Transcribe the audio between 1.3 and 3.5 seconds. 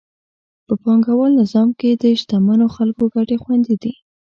نظام کې د شتمنو خلکو ګټې